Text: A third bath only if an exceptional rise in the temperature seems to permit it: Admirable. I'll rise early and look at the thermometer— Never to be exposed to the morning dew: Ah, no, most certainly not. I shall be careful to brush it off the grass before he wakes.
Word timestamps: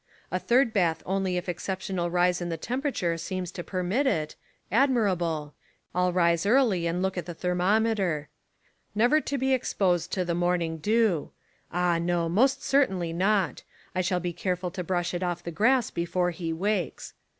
A 0.31 0.39
third 0.39 0.73
bath 0.73 1.03
only 1.05 1.37
if 1.37 1.47
an 1.47 1.51
exceptional 1.51 2.09
rise 2.09 2.41
in 2.41 2.49
the 2.49 2.57
temperature 2.57 3.19
seems 3.19 3.51
to 3.51 3.63
permit 3.63 4.07
it: 4.07 4.35
Admirable. 4.71 5.53
I'll 5.93 6.11
rise 6.11 6.43
early 6.43 6.87
and 6.87 7.03
look 7.03 7.19
at 7.19 7.27
the 7.27 7.35
thermometer— 7.35 8.27
Never 8.95 9.21
to 9.21 9.37
be 9.37 9.53
exposed 9.53 10.11
to 10.13 10.25
the 10.25 10.33
morning 10.33 10.79
dew: 10.79 11.29
Ah, 11.71 11.99
no, 11.99 12.27
most 12.27 12.63
certainly 12.63 13.13
not. 13.13 13.61
I 13.93 14.01
shall 14.01 14.19
be 14.19 14.33
careful 14.33 14.71
to 14.71 14.83
brush 14.83 15.13
it 15.13 15.21
off 15.21 15.43
the 15.43 15.51
grass 15.51 15.91
before 15.91 16.31
he 16.31 16.51
wakes. 16.51 17.13